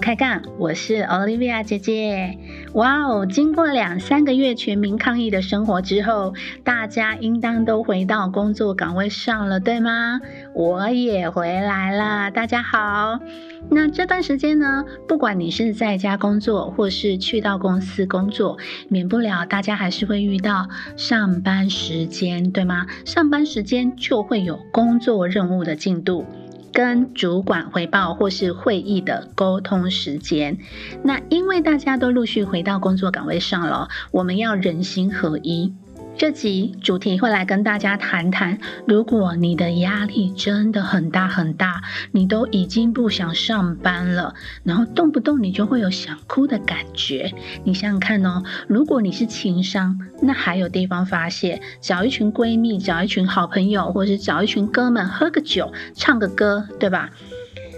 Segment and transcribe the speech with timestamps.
[0.00, 2.38] 开杠，我是 Olivia 姐姐。
[2.72, 3.26] 哇哦！
[3.26, 6.32] 经过两三个月全民抗疫的生活之后，
[6.64, 10.20] 大家应当都回到工作岗位上了，对吗？
[10.54, 13.20] 我也回来了，大家好。
[13.68, 18.56] 那这段时间呢，不管你是在家工作，或是去到公司工作，
[18.88, 22.86] 免不了大家还是会遇到上班时间，对吗？
[23.04, 26.24] 上班时间就会有工作任务的进度。
[26.72, 30.58] 跟主管汇报或是会议的沟通时间，
[31.02, 35.74] 那因为大家都陆续回到工作岗位上了，我们要人心合一。
[36.16, 47.32] 这集主题会来跟大家谈谈，如果你的压力真的很大很大，你都已经不想上班了，然后动不动你就会有想哭的感觉。
[47.64, 57.08] 你想想看哦，如果你是情商，那还有地方发泄，找一群闺蜜，找一群好朋友，或是找一群哥们喝个酒，唱个歌，对吧？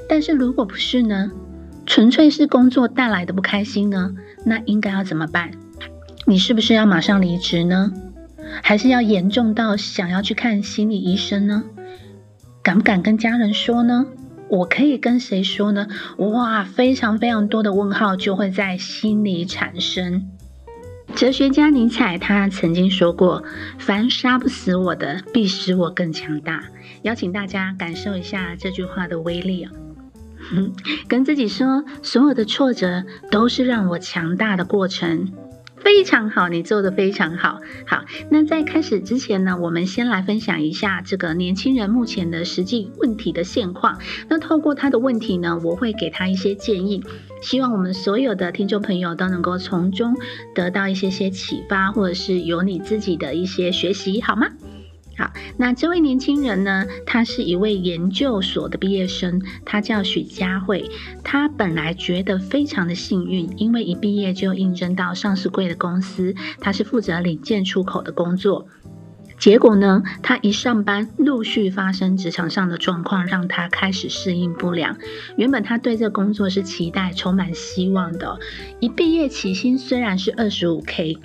[0.08, 1.30] 但是如果不是呢，
[1.86, 4.12] 纯粹是工作带来的不开心呢，
[4.44, 5.53] 那应该要怎么办？
[6.27, 7.92] 你是不是要马上离职呢？
[8.62, 11.64] 还是要严重到想要去看心理医生呢？
[12.62, 14.06] 敢不敢跟家人说呢？
[14.48, 15.86] 我可以跟谁说呢？
[16.19, 20.28] 哇，非常非常多的问号就会在心里产生。
[21.14, 23.44] 哲学家尼采他曾经说过
[23.78, 26.64] ：“凡杀不死我的，必使我更强大。”
[27.03, 29.72] 邀请大家感受一下这句话的威力啊！
[31.09, 35.31] 跟自己说，所有的挫折都是让我强大的过程。
[35.83, 37.61] 非常好，你做的非常好。
[37.87, 43.98] 好，那在开始之前呢，我们先来分享一下这个年轻人目前的实际问题的现况。
[44.28, 47.03] 那透过他的问题呢，我会给他一些建议，
[47.41, 50.16] 希望我们所有的听众朋友都能够从中
[50.54, 54.49] 得到一些些启发，或者是有你自己的一些学习，好吗？
[55.17, 56.87] 好，那这位年轻人呢？
[57.05, 60.91] 他是一位研究所的毕业生，他叫许佳慧。
[61.23, 68.67] 他本来觉得非常的幸运，因为一毕业就应征到上市贵的公司，他是负责领件出口的工作。
[69.39, 74.97] 结果呢，他一上班，陆续发生职场上的状况，让他开始适应不良。
[75.37, 78.39] 原本他对这工作是期待、充满希望的。
[78.81, 81.19] 一毕业起薪虽然是二十五 K。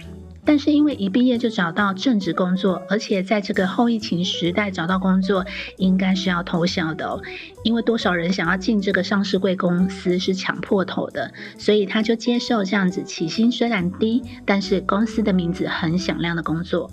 [0.48, 7.22] 但是因为一毕业就找到正职工作，而且在这个后疫情时代找到工作，应该是要偷笑的哦。
[7.64, 16.90] 因为多少人想要进这个上市贵公司是抢破头的，所以他就接受这样子起薪虽然低，但是公司的名字很响亮的工作。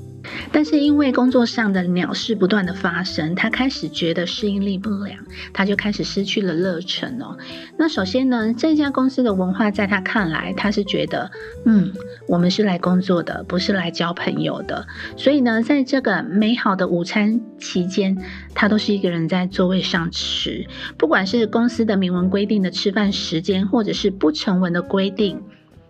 [0.51, 5.19] 但是因为工作上的鸟事不断的发生，他开始觉得适应力不良，
[5.53, 7.37] 他就开始失去了热忱哦。
[7.77, 11.31] 那首先呢，这家公司的文化在他看来，他是觉得，
[11.67, 11.93] 嗯，
[12.27, 14.87] 我们是来工作的，不是来交朋友的。
[15.17, 18.19] 所以呢，在这个美好的午餐期间，
[18.55, 20.67] 他都是一个人在座位上吃，
[20.99, 25.41] 不管是公司的明文规定的吃饭时间，或者是不成文的规定。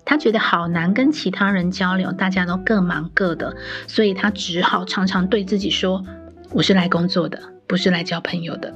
[0.05, 6.05] 他觉得好难跟其他人交流，大家都各忙各的，所以他只好常常对自己说
[6.53, 8.75] ：“我是来工作的，不是来交朋友的。”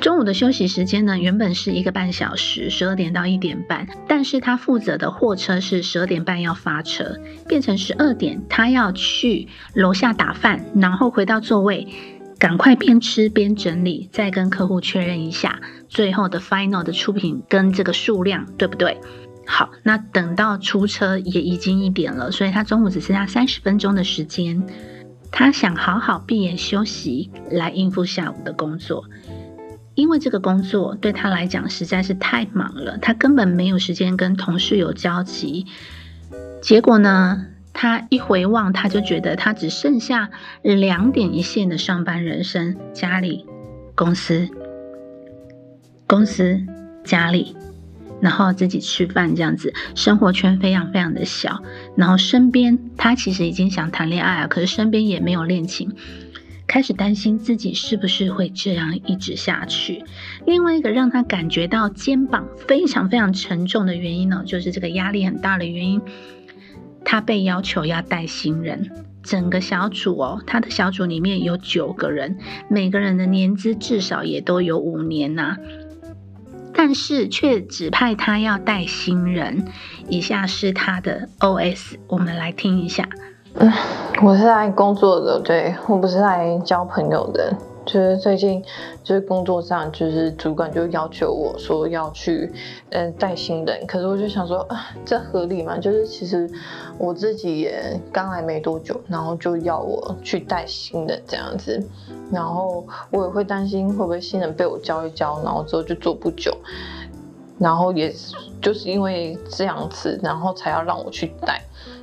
[0.00, 7.16] 中午的休息时间呢，原本是一个半小时，十二点到一点半，但是他负责的货车是十二点半要发车，
[7.48, 11.88] 变成十二点，他要去楼下打饭，然后回到座位，
[12.38, 18.98] 赶快边吃边整理，再跟客户确认一下最后的 final 的出品跟这个数量对不对。
[19.44, 24.62] 好，那等到出车也已经一点了，所以他中午只剩下三十分钟的时间，
[25.30, 29.04] 他想好好闭眼休息来应付下午的工作，
[29.96, 35.66] 因为这个工作对他来讲实在是太忙了，他根本没有时间跟同事有交集。
[36.62, 40.30] 结果呢，他一回望，他就觉得他只剩下
[40.62, 43.46] 两点一线的上班人生：家里、
[43.94, 44.48] 公司、
[46.06, 46.60] 公司、
[47.02, 47.56] 家里。
[48.18, 51.62] 然后自己吃饭这样子，生活圈非常非常的小。
[51.96, 55.94] 然后身边他其实已经想谈恋爱了，可是身边也没有恋情，
[56.66, 60.04] 开始担心自己是不是会这样一直下去。
[60.44, 66.00] 另外一个让他感觉到肩膀非常非常沉重的原因呢，就是这个压力很大的原因。
[67.04, 68.90] 他被要求要带新人，
[69.22, 75.56] 整个小组哦，他的小组里面有九个人，每个人的年资至少也都有五年呐。
[76.74, 79.64] 但是却指派他要带新人。
[80.10, 83.08] 以下是他的 OS，我们来听一下。
[83.58, 83.72] 嗯，
[84.22, 87.54] 我是来工作的，对我不是来交朋友的。
[87.86, 88.62] 就是最近，
[89.04, 92.52] 就是工作上，就是主管就要求我说要去，
[92.90, 93.86] 嗯，带新人。
[93.86, 95.78] 可是我就想说，啊，这合理吗？
[95.78, 96.50] 就是其实
[96.98, 101.80] 我自己也刚来没多久，然后就要我去带新人这样子，
[102.32, 106.52] 然后我也会担心会不会新人被我教一教，然后之后就做不久，
[107.58, 108.12] 然后也
[108.60, 111.62] 就是因为这样子，然后才要让我去带。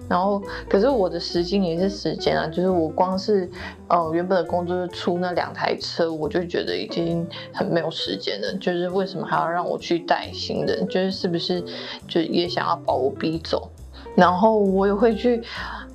[0.09, 3.49] 然后，可是我的时间也是时间啊，就是我光是，
[3.87, 8.53] 呃，原本的工作出那两台车，我就觉得已经很没有时间了。
[8.59, 10.85] 就是为什么还要让我去带新人？
[10.87, 11.63] 就是是不是
[12.07, 13.69] 就也想要把我逼走？
[14.15, 15.41] 然后我也会去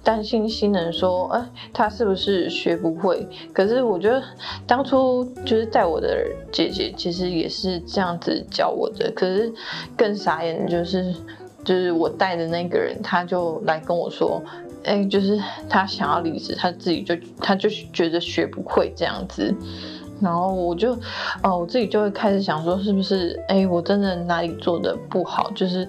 [0.02, 3.28] 担心新人说，哎，他是不是学不会？
[3.52, 4.20] 可是我觉得
[4.66, 9.12] 当初就是带我的姐姐，其实也是这样子教我的。
[9.14, 9.52] 可是
[9.96, 11.14] 更傻眼的就是。
[11.68, 14.42] 就是我带的那个人，他就来跟我说，
[14.84, 15.38] 哎，就是
[15.68, 19.54] 他想要离职，他自己就他就觉得学不会这样子，
[20.18, 20.94] 然后我就，
[21.42, 25.86] 哦，我自己就会开始想说，是不是，哎，我真的哪里做的不好，就是。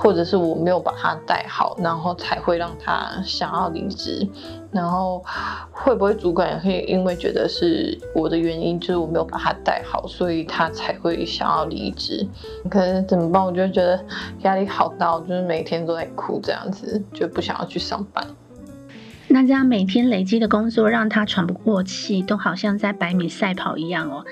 [0.00, 4.24] 或者是我没有把他带好，然后才会让他想要离职，
[4.70, 5.24] 然后
[5.72, 12.24] 会不会主管也会因为觉得是我的原因，就是我没有把他带好，所以他才会想要离职？
[12.70, 13.44] 可是怎么办？
[13.44, 14.04] 我就觉得
[14.42, 18.24] 压力好大，就是每天都在哭，这样子就不想要去上班。
[19.30, 24.24] 那这样每天累积的工作让他喘不过气，都好像在百米赛跑一样哦。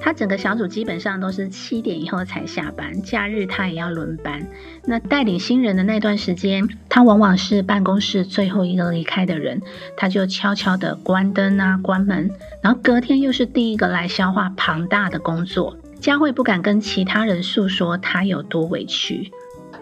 [0.00, 4.46] 他整个小组基本上都是七点以后才下班，假日他也要轮班。
[4.84, 9.60] 那带领新人的那段时间，他往往是办公室最后一个离开的人，
[9.96, 12.30] 他就悄悄地关灯啊、关门，
[12.62, 15.76] 然后隔天又是第一个来消化庞大的工作。
[15.98, 19.32] 佳慧不敢跟其他人诉说他有多委屈。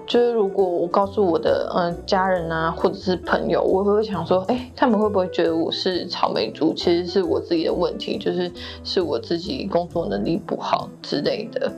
[0.07, 6.75] 就是如果我告诉我的嗯家人啊，或者是朋友，我会想说，哎，他们会不会觉得我是草莓族？
[6.75, 8.53] 其实是我自己的问题，就是
[8.85, 11.73] 是我自己工作能力不好之类的。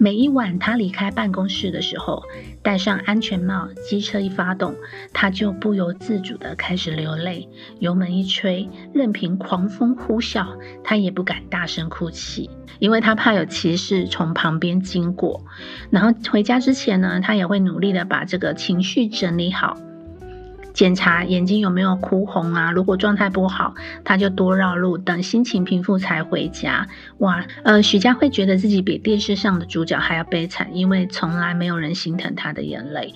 [0.00, 2.22] 每一晚他离开办公室的时候，
[2.62, 4.76] 戴上安全帽，机车一发动，
[5.12, 7.48] 他就不由自主地开始流泪。
[7.80, 10.46] 油门一吹，任凭狂风呼啸，
[10.84, 12.48] 他也不敢大声哭泣，
[12.78, 15.44] 因为他怕有骑士从旁边经过。
[15.90, 19.76] 然后回家之前呢，他也会努力的把这个情绪整理好。
[20.78, 22.70] 检查眼睛有没有哭红啊？
[22.70, 26.86] 如果状态不好，他就多绕路，等心情平复才回家。
[27.16, 33.12] 哇，呃，许佳慧觉得自己比电视上的主角还要悲惨，因为从来没有人心疼她的眼泪。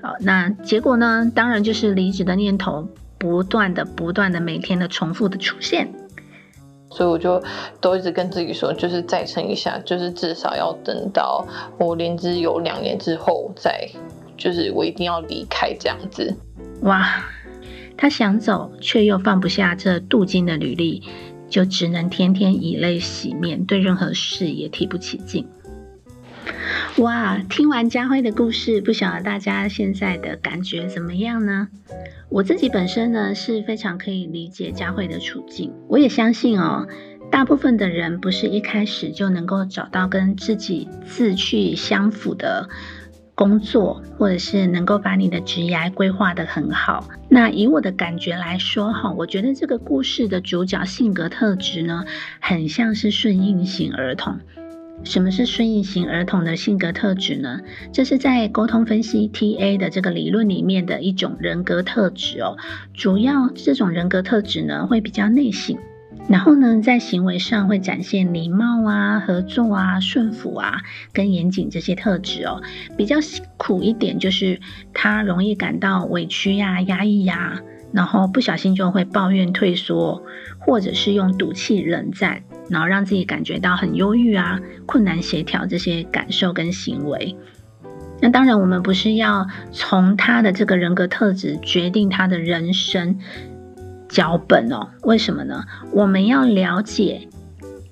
[0.00, 1.30] 好，那结果呢？
[1.34, 2.88] 当然就是离职的念头
[3.18, 5.92] 不断的、不断的、每天的重复的出现。
[6.90, 7.42] 所以我就
[7.78, 13.86] 都一直跟自己说，就是再撑一下，就是至少要等到我连职有两年之后再，
[14.36, 16.36] 就是我一定要离开这样子。
[16.82, 17.24] 哇，
[17.96, 21.02] 他想走，却又放不下这镀金的履历，
[21.48, 25.46] 就只能天天以泪洗面，对任何事也提不起劲。
[26.96, 31.68] 哇，听完家辉的故事，不晓得大家现在的感觉怎么样呢？
[32.28, 36.88] 我自己本身呢是非常可以理解佳慧的处境，我也相信哦，
[37.30, 42.68] 大部分的人不是一开始就能够找到跟自己志趣相符的。
[43.34, 47.08] 工作，或者是能够把你的职业规划的很好。
[47.28, 52.04] 那以我的感觉来说，哈，我觉得这个故事的主角性格特质呢，
[52.40, 54.38] 很像是顺应型儿童。
[55.04, 57.60] 什么是顺应型儿童的性格特质呢？
[57.92, 62.56] 这是在沟通分析 TA 的这个理论里面的一种人格特质哦。
[62.94, 65.76] 主要这种人格特质呢，会比较内省。
[66.28, 70.80] 然后呢，在行为上会展现礼貌啊、合作啊、顺服啊、
[71.12, 72.62] 跟严谨这些特质哦。
[72.96, 73.16] 比较
[73.58, 74.60] 苦一点就是
[74.94, 77.60] 他容易感到委屈呀、压抑呀，
[77.92, 80.22] 然后不小心就会抱怨、退缩，
[80.60, 87.36] 或者是用赌气、冷战，然后让自己感觉到很忧郁啊、困难协调这些感受跟行为。
[88.22, 93.18] 那当然，我们不是要从他的这个人格特质决定他的人生。
[94.12, 95.64] 脚本哦，为什么呢？
[95.90, 97.26] 我们要了解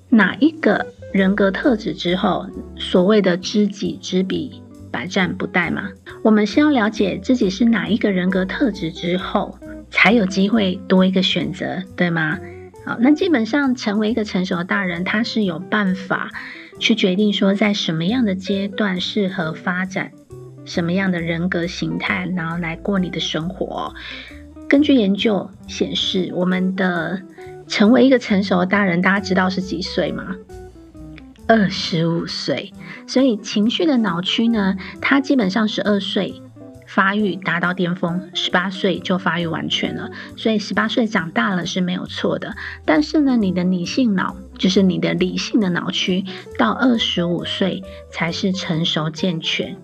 [0.07, 2.45] 哪一个人格特质之后，
[2.77, 4.61] 所谓的知己知彼，
[4.91, 5.89] 百战不殆嘛。
[6.23, 9.57] 我们先要了解自己是哪一个人格特质之后，
[9.89, 12.37] 才有机会多一个选择，对吗？
[12.85, 16.29] 好，那基本上成为一个成熟的大人，他是有办法
[16.77, 20.11] 去决定说，在什么样的阶段适合发展
[20.65, 23.95] 什么样的人格形态，然后来过你的生活。
[24.71, 27.21] 根据研究显示，我们的
[27.67, 30.33] 成为一个成熟的大人，大家知道是几岁吗？
[31.45, 32.71] 二十五岁。
[33.05, 36.41] 所以情绪的脑区呢，它基本上十二岁
[36.87, 40.09] 发育达到巅峰，十八岁就发育完全了。
[40.37, 42.55] 所以十八岁长大了是没有错的。
[42.85, 46.23] 但是呢，你的理性脑，就是你的理性的脑区，
[46.57, 49.75] 到二十五岁才是成熟健全。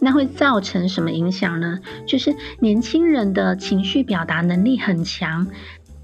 [0.00, 1.78] 那会造成什么影响呢？
[2.06, 5.46] 就是年轻人的情绪表达能力很强，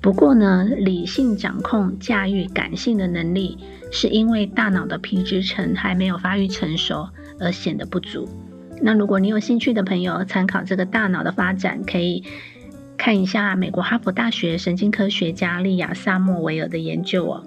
[0.01, 3.59] 不过呢，理性掌控、驾驭感性的能力，
[3.91, 7.09] 是因为大脑的皮质层还没有发育成熟
[7.41, 8.29] 而显得不足。
[8.83, 12.23] 那如果你有兴趣的朋友，参考这个大脑的发展，可以
[12.99, 17.45] 看一下美国哈佛大学神经科学家利亚萨莫维尔的研究哦。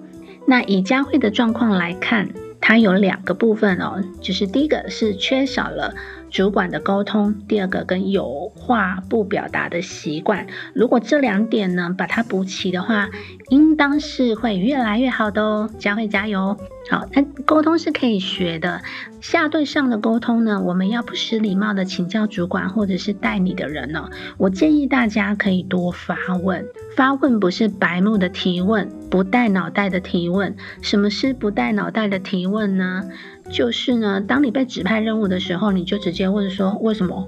[0.48, 2.28] 那以佳慧的状况来看，
[2.60, 5.94] 它有两个部分哦，就是第一个是缺少了。
[6.30, 13.10] 主管的沟通，第二个跟有话不表达的习惯，如果这两点呢把它补齐的话，
[13.48, 15.68] 应当是会越来越好的哦。
[15.80, 16.56] 佳慧加油！
[16.88, 18.80] 好，那沟通是可以学的。
[19.20, 24.08] 下对上的沟通呢，我们要不失礼貌的请教主管或者是带你的人呢。
[24.38, 26.64] 我建议大家可以多发问，
[27.00, 30.54] 发问不是白目的提问，不带脑袋的提问。
[30.82, 33.04] 什么是不带脑袋的提问呢？
[33.50, 37.26] 就是呢，当你被指派任务的时候，你就直接问说为什么，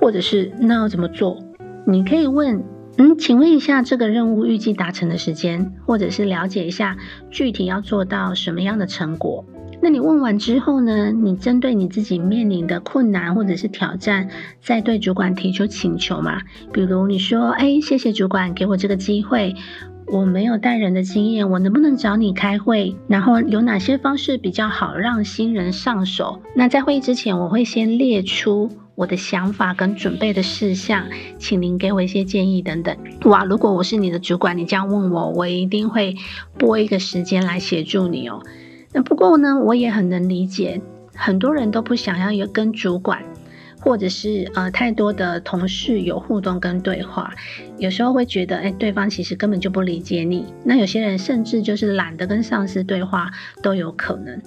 [0.00, 1.38] 或者是那要怎么做？
[1.86, 2.64] 你可以问。
[2.98, 6.96] 嗯，请问一下，这个任务预计达成的时间，或者是了解一下
[7.30, 9.44] 具体要做到什么样的成果？
[9.82, 11.10] 那你问完之后呢？
[11.10, 14.28] 你针对你自己面临的困难或者是挑战，
[14.60, 16.42] 再对主管提出请求嘛？
[16.72, 19.54] 比如你说：“哎，谢谢主管给我这个机会，
[20.06, 22.94] 我没有带人的经验，我能不能找你开会？
[23.08, 26.42] 然后有哪些方式比较好让新人上手？
[26.54, 31.06] 那在会议之前，我会先列出。”我的想法跟准备的事项，
[31.38, 32.94] 请您给我一些建议等等。
[33.24, 36.16] 哇，如果我是你的主管，你这样问我，我一定会
[36.58, 38.42] 拨一个时间来协助你哦。
[38.92, 40.80] 那不过呢，我也很能理解，
[41.14, 43.22] 很多人都不想要有跟主管
[43.80, 47.32] 或者是呃太多的同事有互动跟对话，
[47.78, 50.44] 有时候会觉得，哎，对方其实根本就不理解你。
[50.64, 53.30] 那有些人甚至就是懒得跟上司对话
[53.62, 54.42] 都有可能。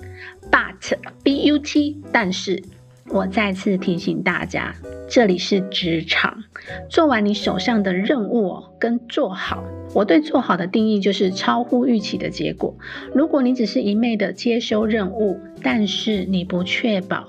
[0.52, 2.62] But B U T，但是。
[3.10, 4.74] 我再次提醒大家，
[5.10, 6.44] 这里是职场，
[6.90, 9.64] 做完你手上的任务跟做好。
[9.94, 12.76] 我对做好的定义就是超乎预期的结果。
[13.14, 17.28] 如果你只是一昧的接收任务，但是你不确保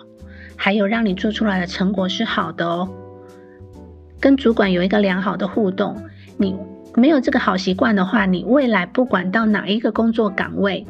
[0.56, 2.88] 还有让你做出来的成果是好的哦。
[4.20, 5.96] 跟主管有一个良好的互动，
[6.38, 6.56] 你
[6.94, 10.86] 没有这个好习惯的话，你未来不管到哪一个工作岗位，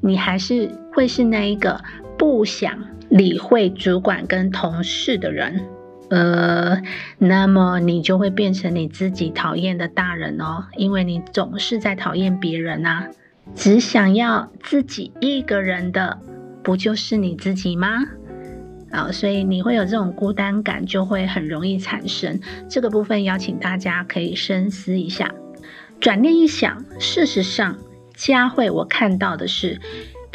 [0.00, 1.80] 你还是会是那一个
[2.18, 2.76] 不想。
[3.08, 5.62] 理会主管跟同事的人，
[6.10, 6.82] 呃，
[7.18, 13.08] 那么你就会变成你自己讨厌的大人哦，因为你总是在讨厌别人啊，
[13.54, 16.18] 只想要自己一个人的，
[16.62, 18.04] 不就是你自己吗？
[18.90, 22.40] 啊，所以你会有这种孤单感，就会很容易产生。
[22.68, 25.32] 这个部分邀请大家可以深思一下，
[26.00, 27.76] 转念一想，事实上，
[28.14, 29.80] 佳慧我看到的是。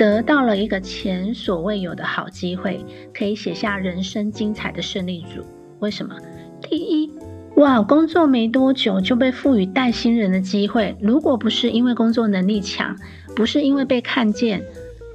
[0.01, 5.46] 得到了一个前所未有的好机会，可以写下人生精彩的胜利组。
[5.77, 6.15] 为什么？
[6.60, 7.12] 第一，
[7.58, 10.98] 哇，工作没多久就被赋予带新人的机会。
[11.00, 12.96] 如果不是因为工作能力强，
[13.36, 14.63] 不是因为被看见，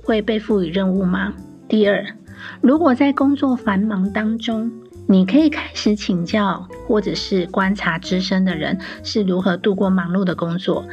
[0.04, 1.34] 会被赋予任务吗？
[1.66, 2.06] 第二，
[2.60, 4.70] 如果在工作繁忙当中，
[5.08, 10.84] 你可以开始请教或者是观察资深的人是如何度过忙碌的工作。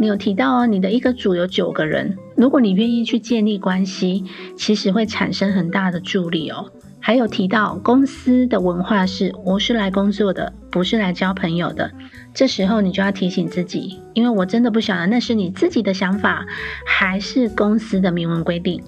[0.00, 4.24] 你有提到哦，你的一个组有九个人，如果你愿意去建立关系，
[4.56, 6.70] 其实会产生很大的助力哦。
[7.00, 11.90] 还有提到公司的文化是，我是来工作的，不是来交朋友的。
[12.32, 16.46] 这时候你就要提醒自己，因为我真的不晓得那是你自己的想法，
[16.86, 18.82] 还是公司的明文规定。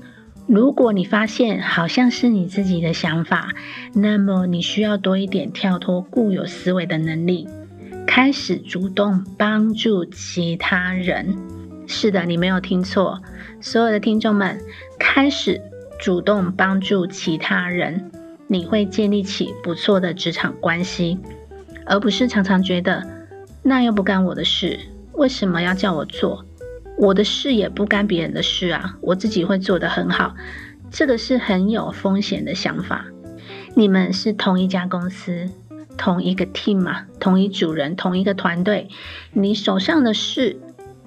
[0.46, 3.50] 如果你发现好像是你自己的想法，
[3.92, 7.46] 那么你需要多一点跳脱固有思维的能力。
[8.06, 11.36] 开始主动帮助其他人，
[11.86, 13.22] 是的，你没有听错。
[13.60, 14.60] 所有的听众们，
[14.98, 15.60] 开始
[15.98, 18.10] 主动帮助其他人，
[18.48, 21.18] 你会建立起不错的职场关系，
[21.86, 23.06] 而不是常常觉得
[23.62, 24.78] 那又不干我的事，
[25.12, 26.44] 为什么要叫我做？
[26.98, 30.34] 我的事也不干别人的事啊，我自己会做得很好。
[30.90, 33.06] 这个是很有风险的想法。
[33.74, 35.48] 你们是同一家公司。
[35.96, 38.88] 同一个 team 嘛，同一组人，同一个团队，
[39.32, 40.58] 你手上的事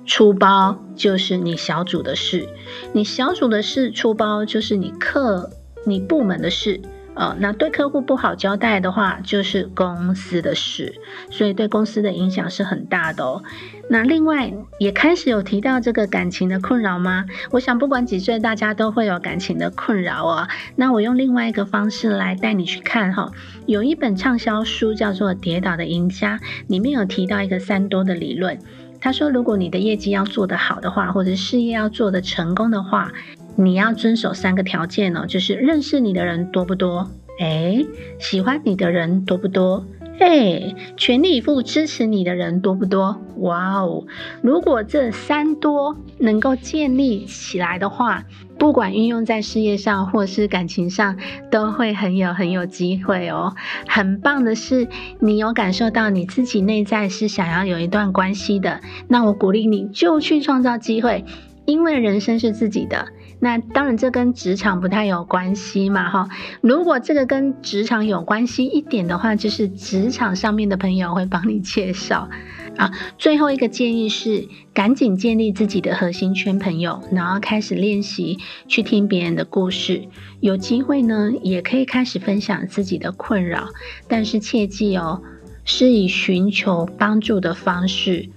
[0.06, 2.48] 出包就是你小组的事，
[2.94, 5.52] 你小组的事出包就是你课
[5.86, 6.82] 你部门的事，
[7.16, 10.94] 呃，那对客户不好交代的话，就是公司的事，
[11.32, 13.42] 所以对公司的影响是很大的哦。
[13.90, 17.26] 那另外也开始有提到这个感情的困扰吗？
[17.52, 20.48] 我想不管几岁，大家都会有感情的困扰哦。
[20.76, 23.32] 那我用另外一个方式来带你去看哈，
[23.66, 28.60] 有一本畅销书叫做《跌倒的赢家》，里面有提到一个三多的理论。
[29.00, 33.12] 他说，如果你的业绩要做得好的话，或者事业要做得成功的话，
[33.58, 37.10] 你要遵守三个条件哦，就是认识你的人多不多？
[37.40, 37.86] 诶，
[38.20, 39.86] 喜欢你的人多不多？
[40.20, 43.22] 诶，全力以赴支持你的人多不多？
[43.40, 44.06] 哇哦！
[44.42, 48.24] 如果这三多能够建立起来的话，
[48.58, 51.18] 不管运用在事业上或是感情上，
[51.52, 53.54] 都会很有很有机会哦。
[53.88, 54.88] 很棒的是，
[55.20, 61.26] 你有感受到你自己内在是想要有一段关系的，那我鼓励你就去创造机会，
[61.66, 63.10] 因为人生是自己的。
[63.46, 66.28] 那当然，这跟职场不太有关系嘛，哈。
[66.62, 72.28] 如果这个跟职场有关系一点的话，就是职场上面的朋友会帮你介绍
[72.76, 72.92] 啊。
[73.20, 80.08] 最后一个建议是，赶紧建立自己的核心圈朋友，然后开始练习去听别人的故事。
[80.40, 83.68] 有机会呢，也可以开始分享自己的困扰，
[84.08, 85.22] 但是切记哦，
[85.64, 88.30] 是以寻求帮助的方式。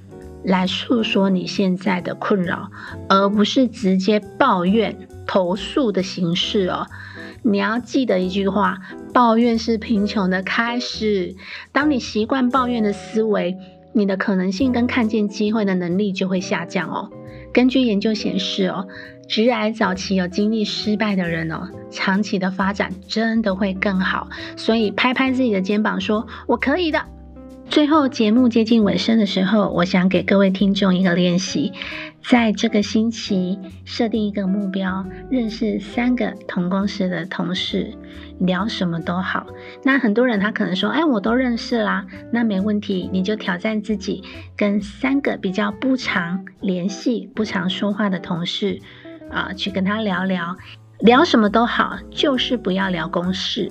[0.49, 2.71] 来诉说你现在的困扰，
[3.09, 6.87] 而不是直接抱怨、投诉的形式哦。
[7.43, 8.79] 你要记得一句话：
[9.13, 11.37] 抱怨是贫穷的开始。
[11.71, 13.57] 当你习惯抱怨的思维，
[13.93, 17.11] 你的可能性跟看见机会的能力就会下降哦。
[17.53, 18.89] 根据研究显示哦，
[19.29, 24.29] 直癌早期有经历失败的人哦，长期的发展真的会更好。
[24.57, 27.05] 所以拍拍自己的肩膀，说我可以的。
[27.71, 31.73] 最后，节目接近尾声的时候，我想给各位听众一个练习，
[32.23, 37.93] 在这个星期设定一个目标，认识三个同公司的同事，
[38.41, 39.47] 聊什么都好。
[39.85, 44.25] 那很多人他可能说，哎，我都认识啦，那没问题，你就挑战自己，
[44.57, 48.81] 跟三个比较不常联系、不常说话的同事
[49.31, 50.57] 啊，去跟他聊聊，
[51.01, 53.71] 聊什么都好，就是不要聊公事。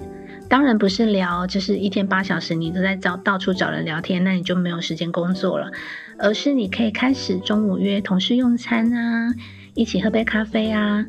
[0.49, 5.71] 当然不是聊，就是一天八小时你都在找到处找人聊天，那你就没有时间工作了。
[6.17, 9.33] 而是你可以开始中午约同事用餐啊，
[9.73, 11.05] 一起喝杯咖啡啊。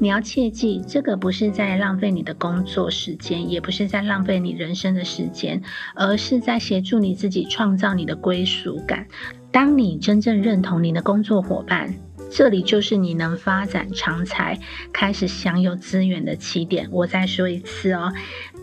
[0.00, 5.62] 你要切记，这个不是在浪费你的工作时间，也不是在浪费你人生的时间，
[5.94, 9.06] 而是在协助你自己创造你的归属感。
[9.52, 11.94] 当你真正认同你的工作伙伴，
[12.28, 14.58] 这里就是你能发展长才、
[14.92, 16.88] 开始享有资源的起点。
[16.90, 18.12] 我再说一次哦。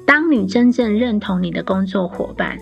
[0.06, 2.58] 当你真正认同你的工作伙伴，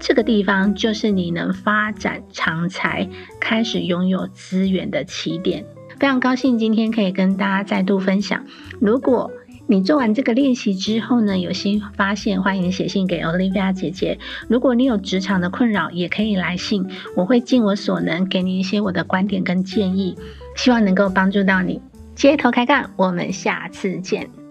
[0.00, 3.08] 这个地方就是你能发展长才、
[3.38, 5.64] 开始拥有资源的起点。
[5.98, 8.44] 非常高兴今天可以跟大家再度分享。
[8.80, 9.30] 如果
[9.68, 14.18] 你做完这个练习之后呢，有新发现，欢迎写信给 Olivia 姐姐。
[14.48, 20.16] 如果你有职场的困扰，也可以来信，我会尽我所能给你一些我的观点跟建议，
[20.56, 21.80] 希望能够帮助到你。
[22.16, 24.41] 街头开干，我们下次见。